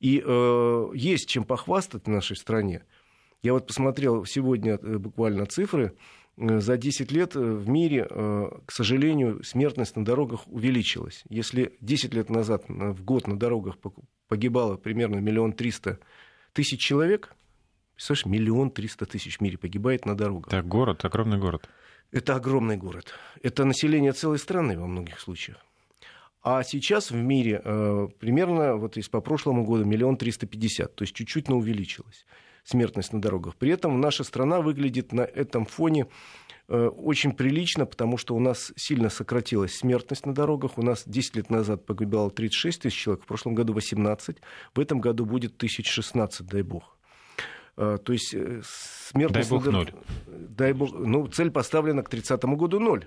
[0.00, 2.82] И э, есть чем похвастать в нашей стране.
[3.42, 5.96] Я вот посмотрел сегодня э, буквально цифры.
[6.38, 11.24] Э, за 10 лет э, в мире, э, к сожалению, смертность на дорогах увеличилась.
[11.28, 13.76] Если 10 лет назад в год на дорогах
[14.28, 15.98] погибало примерно миллион триста
[16.52, 17.34] тысяч человек,
[17.94, 20.52] представляешь, миллион триста тысяч в мире погибает на дорогах.
[20.52, 21.68] Это город, огромный город.
[22.12, 23.12] Это огромный город.
[23.42, 25.58] Это население целой страны во многих случаях.
[26.42, 27.58] А сейчас в мире
[28.20, 32.24] примерно, вот из по прошлому году, миллион триста пятьдесят, то есть чуть-чуть, но увеличилось.
[32.66, 33.56] Смертность на дорогах.
[33.56, 36.06] При этом наша страна выглядит на этом фоне
[36.68, 40.78] Э, очень прилично, потому что у нас сильно сократилась смертность на дорогах.
[40.78, 44.38] У нас 10 лет назад погибало 36 тысяч человек, в прошлом году 18,
[44.74, 46.96] в этом году будет 1016, дай бог.
[47.76, 49.48] Э, то есть э, смертность...
[49.48, 49.92] Дай бог ноль.
[50.26, 50.92] Дай бог...
[50.92, 53.06] Ну, цель поставлена к 30 году ноль.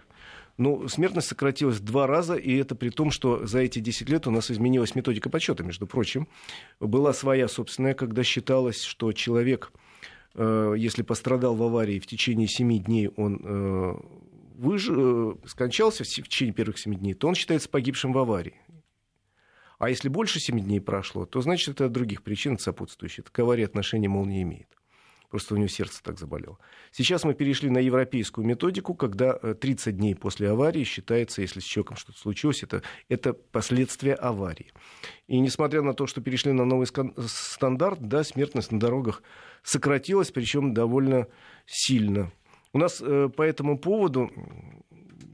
[0.59, 4.27] Ну, смертность сократилась в два раза, и это при том, что за эти 10 лет
[4.27, 6.27] у нас изменилась методика подсчета, между прочим.
[6.79, 9.71] Была своя собственная, когда считалось, что человек
[10.35, 13.93] Э, если пострадал в аварии в течение 7 дней, он э,
[14.55, 14.87] выж...
[14.89, 18.55] Э, скончался в течение первых 7 дней, то он считается погибшим в аварии.
[19.79, 23.25] А если больше 7 дней прошло, то значит это от других причин сопутствующих.
[23.31, 24.78] К аварии отношения, мол, не имеет.
[25.29, 26.57] Просто у него сердце так заболело.
[26.91, 31.97] Сейчас мы перешли на европейскую методику, когда 30 дней после аварии считается, если с человеком
[31.97, 34.71] что-то случилось, это, это последствия аварии.
[35.27, 36.87] И несмотря на то, что перешли на новый
[37.27, 39.21] стандарт, да, смертность на дорогах
[39.61, 41.27] сократилась, причем довольно
[41.67, 42.31] сильно.
[42.73, 44.31] У нас э, по этому поводу,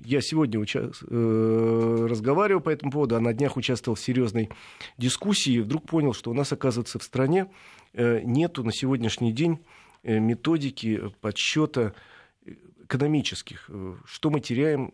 [0.04, 4.50] я сегодня уча- э, разговаривал по этому поводу, а на днях участвовал в серьезной
[4.98, 7.48] дискуссии, и вдруг понял, что у нас, оказывается, в стране
[7.94, 11.94] э, нету на сегодняшний день э, методики подсчета
[12.86, 14.94] экономических, э, что мы теряем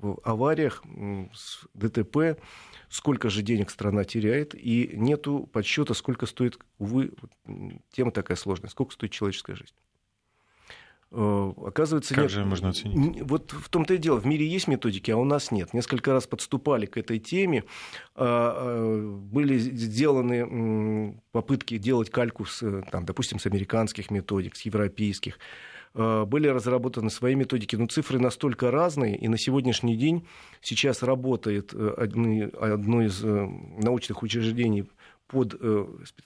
[0.00, 0.82] в авариях,
[1.34, 2.38] с ДТП,
[2.88, 7.12] сколько же денег страна теряет, и нету подсчета, сколько стоит, увы,
[7.92, 9.74] тема такая сложная, сколько стоит человеческая жизнь.
[11.12, 12.32] Э, оказывается, как нет.
[12.32, 13.22] же можно оценить?
[13.22, 14.20] Вот в том-то и дело.
[14.20, 15.74] В мире есть методики, а у нас нет.
[15.74, 17.64] Несколько раз подступали к этой теме.
[18.14, 25.38] А, а, были сделаны попытки делать кальку, с, там, допустим, с американских методик, с европейских.
[25.94, 30.26] Э, были разработаны свои методики, но цифры настолько разные, и на сегодняшний день
[30.60, 33.48] сейчас работает э, одно из э,
[33.82, 34.88] научных учреждений
[35.30, 35.54] под,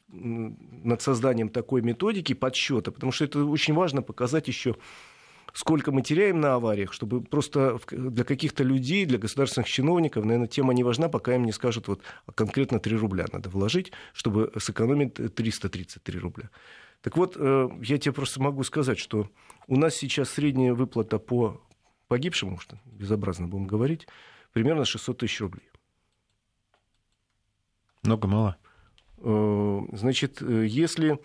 [0.08, 4.76] над созданием такой методики подсчета, потому что это очень важно показать еще
[5.54, 10.74] сколько мы теряем на авариях, чтобы просто для каких-то людей, для государственных чиновников, наверное, тема
[10.74, 12.02] не важна, пока им не скажут, вот
[12.34, 16.50] конкретно 3 рубля надо вложить, чтобы сэкономить 333 рубля.
[17.00, 19.30] Так вот, я тебе просто могу сказать, что
[19.68, 21.60] у нас сейчас средняя выплата по
[22.08, 24.08] погибшему, что безобразно будем говорить,
[24.52, 25.70] примерно 600 тысяч рублей.
[28.02, 28.56] Много-мало?
[29.26, 31.18] Э, значит, э, если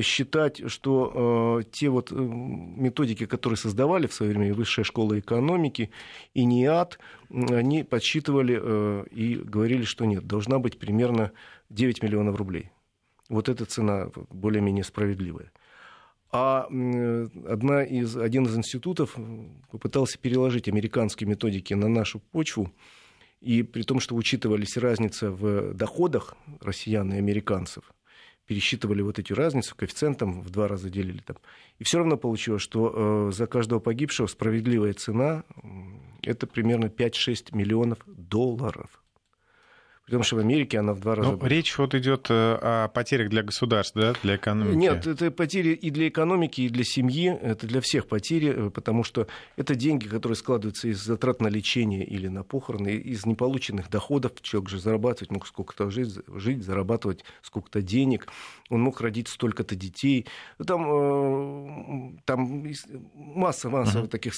[0.00, 5.90] считать, что э, те вот методики, которые создавали в свое время Высшая школа экономики
[6.32, 6.98] и НИАД,
[7.30, 8.54] они подсчитывали
[9.10, 11.32] и говорили, что нет, должна быть примерно
[11.68, 12.70] 9 миллионов рублей.
[13.28, 15.52] Вот эта цена более-менее справедливая.
[16.30, 16.66] А
[17.46, 19.16] одна из, один из институтов
[19.70, 22.72] попытался переложить американские методики на нашу почву,
[23.42, 27.92] и при том, что учитывались разница в доходах россиян и американцев,
[28.46, 31.36] пересчитывали вот эти разницы коэффициентом, в два раза делили там.
[31.78, 35.44] И все равно получилось, что э, за каждого погибшего справедливая цена–
[36.22, 39.01] это примерно 5-6 миллионов долларов.
[40.06, 41.30] Потому что в Америке она в два раза...
[41.30, 44.74] Ну, речь вот идет э, о потерях для государств, да, для экономики?
[44.74, 49.04] Нет, это потери и для экономики, и для семьи, это для всех потери, э, потому
[49.04, 54.32] что это деньги, которые складываются из затрат на лечение или на похороны, из неполученных доходов.
[54.42, 58.26] Человек же зарабатывать мог сколько-то жить, жить зарабатывать сколько-то денег,
[58.70, 60.26] он мог родить столько-то детей.
[60.66, 62.66] Там, э, там
[63.14, 64.08] масса, масса uh-huh.
[64.08, 64.34] таких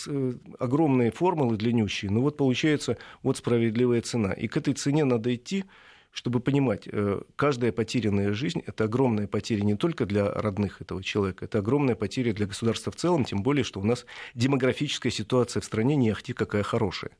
[0.59, 2.11] огромные формулы длиннющие.
[2.11, 4.33] Но вот получается вот справедливая цена.
[4.33, 5.69] И к этой цене надо идти, идти,
[6.13, 11.45] чтобы понимать, э, каждая потерянная жизнь– это огромная потеря не только для родных этого человека,
[11.45, 15.65] это огромная потеря для государства в целом, тем более, что у нас демографическая ситуация в
[15.65, 17.11] стране не ахти какая хорошая.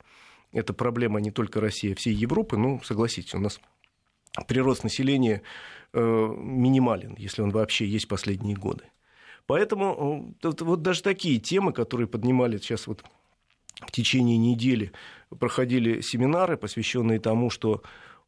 [0.53, 3.61] Это проблема не только России, а всей Европы, ну, согласитесь, у нас
[4.47, 5.43] прирост населения
[5.93, 8.85] э, минимален, если он вообще есть последние годы.
[9.47, 13.05] Поэтому э, вот даже такие темы, которые поднимали сейчас вот
[13.81, 14.93] в течение недели,
[15.41, 17.83] проходили семинары, посвященные тому, что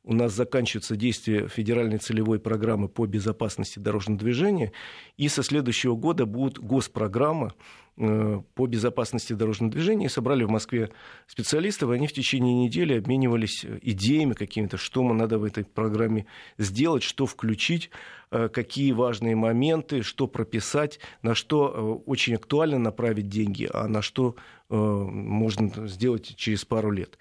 [0.06, 4.72] у нас заканчивается действие федеральной целевой программы по безопасности дорожного движения,
[5.16, 7.54] и со следующего года будет госпрограмма
[7.96, 10.08] э, по безопасности дорожного движения.
[10.08, 10.90] Собрали в Москве
[11.26, 16.26] специалистов, и они в течение недели обменивались идеями какими-то, что мы надо в этой программе
[16.56, 17.90] сделать, что включить,
[18.30, 24.02] э, какие важные моменты, что прописать, на что э, очень актуально направить деньги, а на
[24.02, 24.36] что
[24.68, 27.18] можно сделать через пару лет.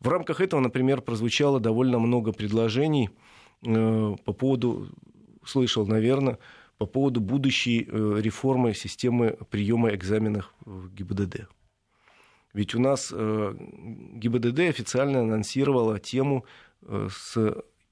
[0.00, 3.10] В рамках этого, например, прозвучало довольно много предложений
[3.64, 4.88] э, по поводу,
[5.44, 6.38] слышал, наверное,
[6.78, 11.48] по поводу будущей э, реформы системы приема экзаменов в ГИБДД.
[12.52, 16.44] Ведь у нас э, ГИБДД официально анонсировала тему
[16.82, 17.36] с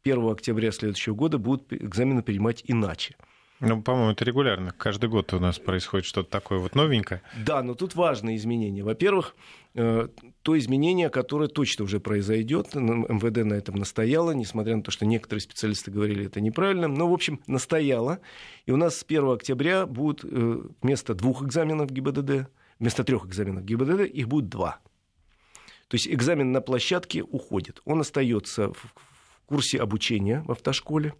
[0.05, 3.17] 1 октября следующего года будут экзамены принимать иначе.
[3.67, 4.73] Ну, по-моему, это регулярно.
[4.73, 7.23] Каждый год у нас происходит что-то такое вот новенькое.
[7.45, 8.83] Да, но тут важные изменения.
[8.83, 9.35] Во-первых,
[9.75, 10.09] э,
[10.43, 15.41] то изменение, которое точно уже произойдет, МВД на этом настояло, несмотря на то, что некоторые
[15.41, 18.21] специалисты говорили это неправильно, но, в общем, настояло.
[18.67, 22.49] И у нас с 1 октября будет э, вместо двух экзаменов ГИБДД,
[22.79, 24.81] вместо трех экзаменов ГИБДД, их будет два.
[25.89, 27.81] То есть экзамен на площадке уходит.
[27.85, 28.95] Он остается в
[29.47, 31.15] курсе обучения в автошколе,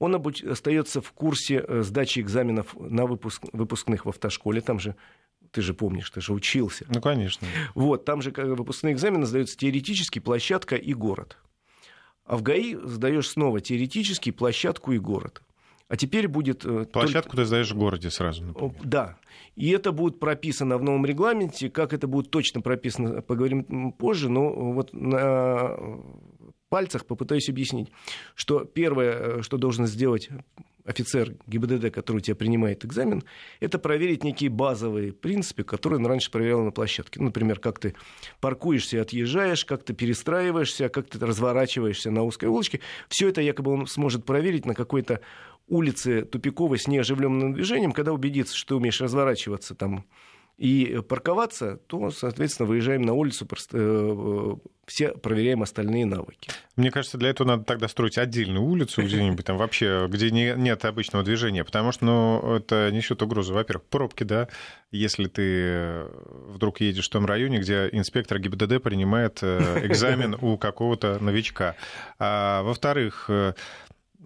[0.00, 0.42] он обуч...
[0.42, 3.44] остается в курсе э, сдачи экзаменов на выпуск...
[3.52, 4.60] выпускных в автошколе.
[4.60, 4.96] Там же
[5.52, 6.86] ты же помнишь, ты же учился.
[6.88, 7.46] Ну, конечно.
[7.74, 11.36] Вот, там же выпускные экзамены сдаются теоретически, площадка и город.
[12.24, 15.42] А в ГАИ сдаешь снова теоретически площадку и город.
[15.88, 16.64] А теперь будет...
[16.64, 17.42] Э, площадку только...
[17.42, 18.74] ты сдаешь в городе сразу, например.
[18.82, 19.18] Да.
[19.54, 21.68] И это будет прописано в новом регламенте.
[21.68, 24.30] Как это будет точно прописано, поговорим позже.
[24.30, 25.76] Но вот на
[26.70, 27.90] пальцах попытаюсь объяснить,
[28.34, 30.30] что первое, э, что должен сделать
[30.84, 33.22] офицер ГИБДД, который у тебя принимает экзамен,
[33.60, 37.20] это проверить некие базовые принципы, которые он раньше проверял на площадке.
[37.20, 37.94] Например, как ты
[38.40, 42.80] паркуешься и отъезжаешь, как ты перестраиваешься, как ты разворачиваешься на узкой улочке.
[43.08, 45.20] Все это якобы он сможет проверить на какой-то
[45.68, 50.04] улице тупиковой с неоживленным движением, когда убедится, что ты умеешь разворачиваться там
[50.60, 56.50] и парковаться, то, соответственно, выезжаем на улицу, э, все проверяем остальные навыки.
[56.76, 60.84] Мне кажется, для этого надо тогда строить отдельную улицу где-нибудь там вообще, где не, нет
[60.84, 63.54] обычного движения, потому что ну, это несет угрозу.
[63.54, 64.48] Во-первых, пробки, да,
[64.90, 66.04] если ты
[66.48, 71.74] вдруг едешь в том районе, где инспектор ГИБДД принимает э, экзамен у какого-то новичка.
[72.18, 73.54] А, во-вторых, э,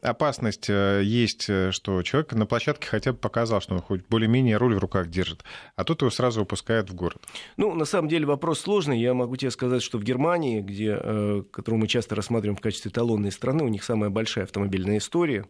[0.04, 4.56] опасность э, есть, э, что человек на площадке хотя бы показал, что он хоть более-менее
[4.56, 5.44] руль в руках держит,
[5.76, 7.22] а тут его сразу выпускают в город.
[7.56, 9.00] Ну, на самом деле вопрос сложный.
[9.00, 12.90] Я могу тебе сказать, что в Германии, где, э, которую мы часто рассматриваем в качестве
[12.90, 15.46] талонной страны, у них самая большая автомобильная история,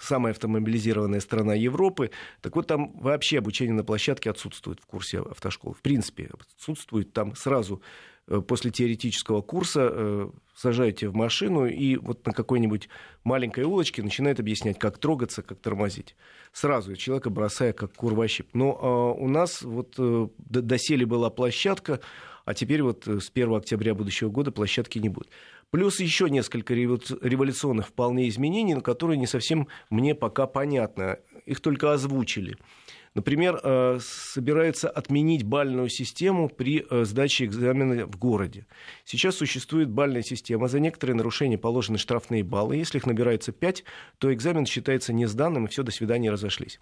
[0.00, 2.10] самая автомобилизированная страна Европы.
[2.40, 5.74] Так вот, там вообще обучение на площадке отсутствует в курсе автошкол.
[5.74, 7.82] В принципе, отсутствует там сразу
[8.40, 12.88] после теоретического курса э, сажаете в машину и вот на какой-нибудь
[13.24, 16.16] маленькой улочке начинает объяснять, как трогаться, как тормозить.
[16.52, 18.48] Сразу человека бросая как курващип.
[18.52, 19.94] Но э, у нас вот
[20.38, 22.00] доселе была площадка,
[22.44, 25.28] а теперь вот с 1 октября будущего года площадки не будет.
[25.70, 31.18] Плюс еще несколько революционных вполне изменений, которые не совсем мне пока понятно.
[31.44, 32.56] Их только озвучили.
[33.16, 38.66] Например, э, собирается отменить бальную систему при э, сдаче экзамена в городе.
[39.06, 40.68] Сейчас существует бальная система.
[40.68, 42.76] За некоторые нарушения положены штрафные баллы.
[42.76, 43.84] Если их набирается 5,
[44.18, 46.78] то экзамен считается не сданным, и все, до свидания, разошлись.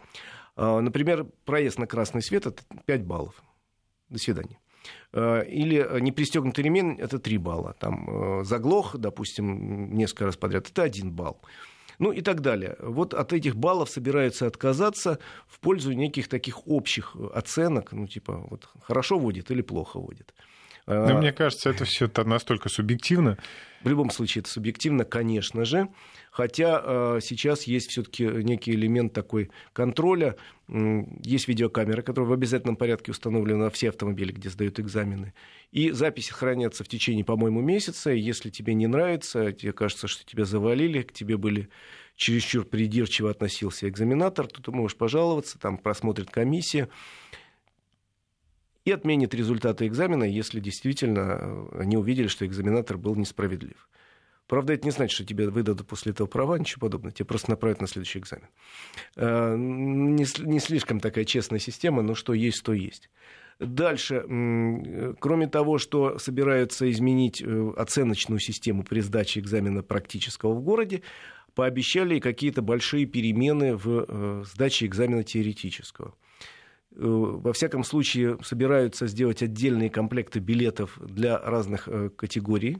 [0.56, 3.40] Э, например, проезд на красный свет– это 5 баллов.
[4.08, 4.58] До свидания.
[5.12, 7.76] Или непристегнутый ремень– это 3 балла.
[7.78, 11.40] Там заглох, допустим, несколько раз подряд– это 1 балл
[11.98, 12.76] ну и так далее.
[12.80, 18.68] Вот от этих баллов собираются отказаться в пользу неких таких общих оценок, ну типа вот
[18.82, 20.34] хорошо водит или плохо водит.
[20.86, 23.38] Но а, мне кажется, это все настолько субъективно.
[23.82, 25.88] В любом случае, это субъективно, конечно же.
[26.30, 30.36] Хотя э, сейчас есть все-таки некий элемент такой контроля.
[30.68, 35.32] Есть видеокамеры, которые в обязательном порядке установлены на все автомобили, где сдают экзамены.
[35.70, 38.10] И записи хранятся в течение, по-моему, месяца.
[38.10, 41.68] Если тебе не нравится, тебе кажется, что тебя завалили, к тебе были
[42.16, 46.88] чересчур придирчиво относился экзаменатор, то ты можешь пожаловаться, там просмотрит комиссия
[48.84, 53.88] и отменит результаты экзамена, если действительно э, они увидели, что экзаменатор был несправедлив.
[54.46, 57.12] Правда, это не значит, что тебе выдадут после этого права, ничего подобного.
[57.12, 58.48] Тебе просто направят на следующий экзамен.
[59.16, 63.10] Э, не, не слишком такая честная система, но что есть, то есть.
[63.60, 64.16] Дальше,
[65.20, 71.02] кроме того, что собираются изменить э, оценочную систему при сдаче экзамена практического в городе,
[71.54, 76.14] пообещали какие-то большие перемены в сдаче экзамена теоретического.
[76.96, 82.78] Э, во всяком случае, собираются сделать отдельные комплекты билетов для разных э, категорий,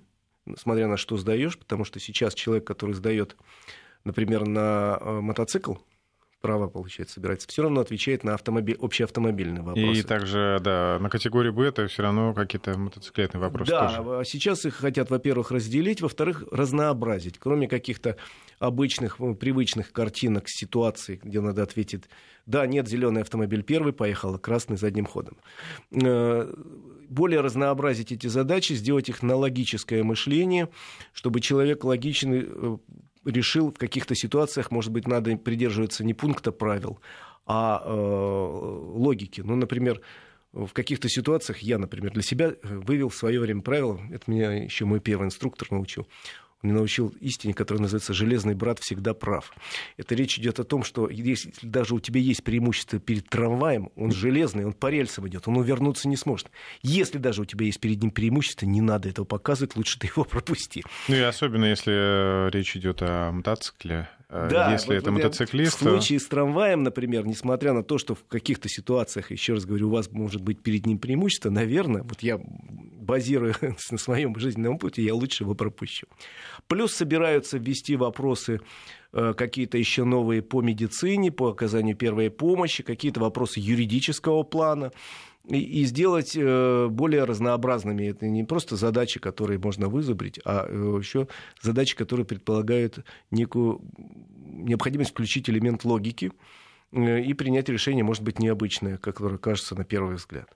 [0.57, 3.37] смотря на что сдаешь, потому что сейчас человек, который сдает,
[4.05, 5.75] например, на э, мотоцикл,
[6.45, 10.01] право, получается, собирается, все равно отвечает на автомобиль, общеавтомобильные вопросы.
[10.01, 14.21] И также, да, на категорию Б это все равно какие-то мотоциклетные вопросы да, тоже.
[14.21, 17.39] А сейчас их хотят, во-первых, разделить, во-вторых, разнообразить.
[17.39, 18.19] Кроме каких-то
[18.59, 22.11] обычных, привычных картинок, ситуаций, где надо ответить,
[22.45, 25.39] да, нет, зеленый автомобиль первый, поехал, красный задним ходом
[25.93, 26.55] э,
[27.09, 30.69] более разнообразить эти задачи, сделать их на логическое мышление,
[31.15, 32.77] чтобы человек логичный э,
[33.25, 37.01] решил в каких-то ситуациях, может быть, надо придерживаться не пункта правил,
[37.47, 39.41] а э, логики.
[39.41, 40.01] Ну, например,
[40.53, 44.85] в каких-то ситуациях я, например, для себя вывел в свое время правило, это меня еще
[44.85, 46.07] мой первый инструктор научил.
[46.65, 49.53] Меня научил истине, которая называется «железный брат всегда прав».
[49.99, 54.13] Это речь идет о том, что если даже у тебя есть преимущество перед трамваем, он
[54.13, 56.51] железный, он по рельсам идет, он увернуться не сможет.
[56.83, 60.25] Если даже у тебя есть перед ним преимущество, не надо этого показывать, лучше ты его
[60.25, 60.83] пропусти.
[61.09, 65.77] Ну и особенно, если речь идет о мотоцикле, Э, да, если вот это мотоциклист.
[65.77, 69.89] В случае с трамваем, например, несмотря на то, что в каких-то ситуациях, еще раз говорю,
[69.89, 73.55] у вас может быть перед ним преимущество, наверное, вот я базируя
[73.91, 76.07] на своем жизненном пути, я лучше его пропущу.
[76.67, 78.61] Плюс собираются ввести вопросы
[79.13, 84.91] э, какие-то еще новые по медицине, по оказанию первой помощи, какие-то вопросы юридического плана
[85.49, 88.07] и, сделать э, более разнообразными.
[88.07, 91.29] Это не просто задачи, которые можно вызубрить, а э, еще
[91.61, 93.83] задачи, которые предполагают некую
[94.55, 96.33] необходимость включить элемент логики
[96.93, 100.49] э, и принять решение, может быть, необычное, которое кажется на первый взгляд.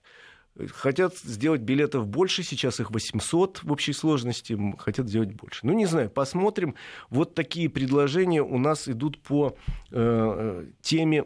[0.73, 5.65] Хотят сделать билетов больше, сейчас их 800 в общей сложности, хотят сделать больше.
[5.65, 6.75] Ну, не знаю, посмотрим.
[7.11, 9.57] Вот такие предложения у нас идут по
[9.93, 11.25] э, теме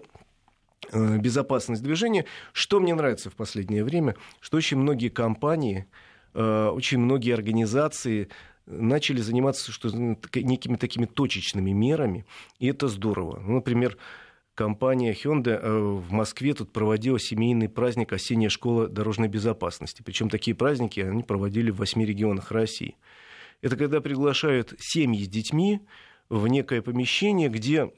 [0.93, 2.24] безопасность движения.
[2.53, 5.87] Что мне нравится в последнее время, что очень многие компании,
[6.35, 8.28] э, очень многие организации
[8.66, 12.24] начали заниматься что, некими такими точечными мерами,
[12.59, 13.41] и это здорово.
[13.41, 13.97] Ну, например,
[14.55, 20.03] компания Hyundai э, в Москве тут проводила семейный праздник «Осенняя школа дорожной безопасности».
[20.03, 22.97] Причем такие праздники они проводили в восьми регионах России.
[23.61, 25.80] Это когда приглашают семьи с детьми
[26.28, 27.91] в некое помещение, где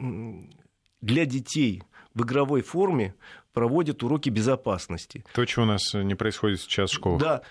[1.01, 1.83] для детей
[2.15, 3.15] в игровой форме
[3.53, 5.25] проводят уроки безопасности.
[5.35, 7.21] То, что у нас не происходит сейчас в школах.
[7.21, 7.43] Да,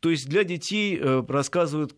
[0.00, 1.94] то есть для детей э, рассказывают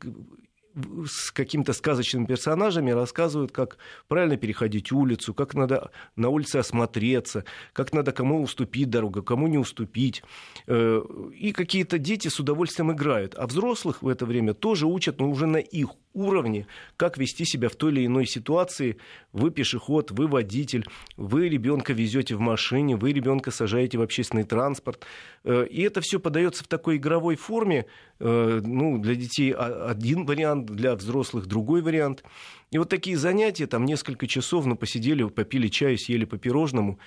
[1.07, 7.93] с какими-то сказочными персонажами рассказывают, как правильно переходить улицу, как надо на улице осмотреться, как
[7.93, 10.23] надо кому уступить дорогу, кому не уступить.
[10.67, 11.03] Э,
[11.35, 13.35] и какие-то дети с удовольствием играют.
[13.37, 17.69] А взрослых в это время тоже учат, но уже на их уровне, как вести себя
[17.69, 18.97] в той или иной ситуации.
[19.33, 20.87] Вы пешеход, вы водитель,
[21.17, 25.05] вы ребенка везете в машине, вы ребенка сажаете в общественный транспорт.
[25.45, 27.87] Э, и это все подается в такой игровой форме.
[28.21, 32.25] Э, ну, для детей один вариант, для взрослых другой вариант.
[32.71, 36.99] И вот такие занятия, там несколько часов, ну, посидели, попили чаю, съели по пирожному.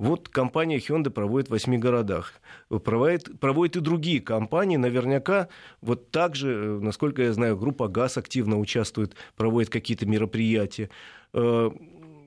[0.00, 2.32] Вот компания Hyundai проводит в восьми городах.
[2.70, 4.78] Проводит, проводит и другие компании.
[4.78, 5.48] Наверняка
[5.82, 10.88] вот так же, э, насколько я знаю, группа ГАЗ активно участвует, проводит какие-то мероприятия.
[11.34, 11.70] Э,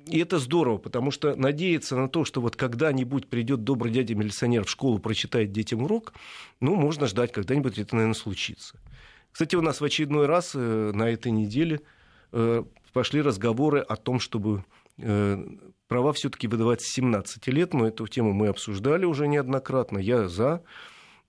[0.05, 4.69] и это здорово, потому что надеяться на то, что вот когда-нибудь придет добрый дядя-милиционер в
[4.69, 6.13] школу, прочитает детям урок,
[6.59, 8.79] ну, можно ждать, когда-нибудь это, наверное, случится.
[9.31, 11.81] Кстати, у нас в очередной раз э, на этой неделе
[12.93, 14.63] пошли разговоры о том, чтобы
[14.97, 19.97] права все-таки выдавать с 17 лет, но эту тему мы обсуждали уже неоднократно.
[19.97, 20.63] Я за.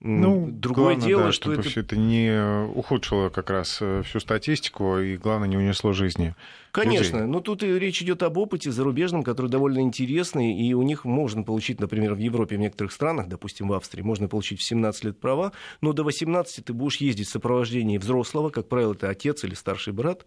[0.01, 1.79] Ну, другое главное, дело, да, что это...
[1.79, 6.35] это не ухудшило как раз э, всю статистику и, главное, не унесло жизни.
[6.71, 7.31] Конечно, людей.
[7.31, 11.43] но тут и речь идет об опыте зарубежном, который довольно интересный, и у них можно
[11.43, 15.19] получить, например, в Европе, в некоторых странах, допустим, в Австрии, можно получить в 17 лет
[15.19, 19.55] права, но до 18 ты будешь ездить в сопровождении взрослого, как правило, это отец или
[19.55, 20.25] старший брат,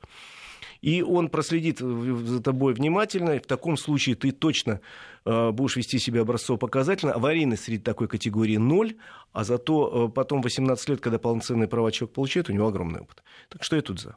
[0.80, 4.80] и он проследит за тобой внимательно, в таком случае ты точно
[5.24, 7.12] э, будешь вести себя образцово-показательно.
[7.12, 8.96] Аварийность среди такой категории ноль,
[9.32, 13.22] а зато э, потом 18 лет, когда полноценный права человек получает, у него огромный опыт.
[13.48, 14.16] Так что я тут за.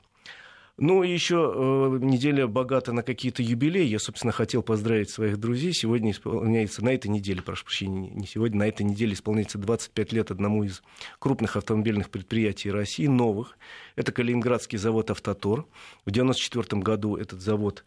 [0.83, 3.85] Ну, еще э, неделя богата на какие-то юбилеи.
[3.85, 5.73] Я, собственно, хотел поздравить своих друзей.
[5.73, 10.31] Сегодня исполняется, на этой неделе, прошу прощения, не сегодня, на этой неделе исполняется 25 лет
[10.31, 10.81] одному из
[11.19, 13.59] крупных автомобильных предприятий России, новых.
[13.95, 15.65] Это Калининградский завод «Автотор».
[16.03, 17.83] В 1994 году этот завод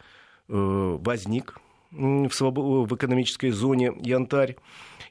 [0.49, 0.53] э,
[1.01, 1.59] возник
[1.95, 2.59] в, своб...
[2.59, 4.57] в экономической зоне Янтарь.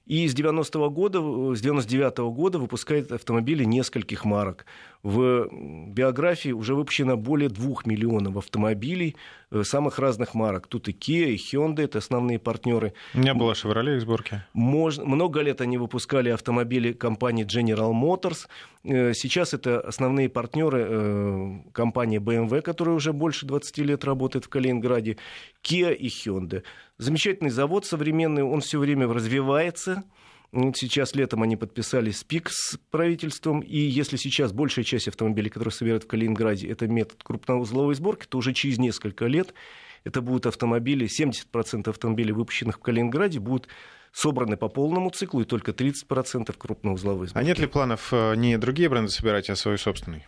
[0.05, 1.19] И с 90 года,
[1.55, 4.65] с 99 -го года выпускает автомобили нескольких марок.
[5.01, 5.49] В
[5.89, 9.15] биографии уже выпущено более двух миллионов автомобилей
[9.51, 10.67] э, самых разных марок.
[10.67, 12.93] Тут и Kia, и Hyundai, это основные партнеры.
[13.13, 14.41] Не было Chevrolet их сборки?
[14.53, 18.47] Можно, много лет они выпускали автомобили компании General Motors.
[18.83, 24.49] Э, сейчас это основные партнеры э, компании BMW, которая уже больше 20 лет работает в
[24.49, 25.17] Калининграде,
[25.63, 26.63] Kia и Hyundai.
[26.97, 30.03] Замечательный завод современный, он все время развивается.
[30.75, 36.03] Сейчас летом они подписали СПИК с правительством, и если сейчас большая часть автомобилей, которые собирают
[36.03, 39.55] в Калининграде, это метод крупноузловой сборки, то уже через несколько лет
[40.03, 43.67] это будут автомобили, 70% автомобилей, выпущенных в Калининграде, будут
[44.11, 47.43] собраны по полному циклу, и только 30% крупноузловой сборки.
[47.43, 50.27] А нет ли планов э, не другие бренды собирать, а свой собственный?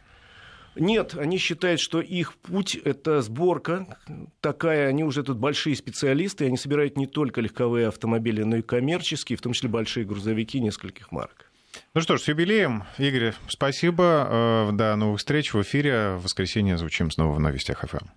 [0.75, 3.97] Нет, они считают, что их путь– это сборка
[4.41, 4.89] такая.
[4.89, 9.41] Они уже тут большие специалисты, они собирают не только легковые автомобили, но и коммерческие, в
[9.41, 11.51] том числе большие грузовики нескольких марок.
[11.93, 12.83] Ну что ж, с юбилеем.
[12.97, 14.27] Игорь, спасибо.
[14.29, 16.15] Э, до новых встреч в эфире.
[16.17, 18.07] В воскресенье звучим снова в новостях ФМ.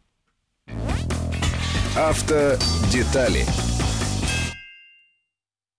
[1.96, 3.44] Автодетали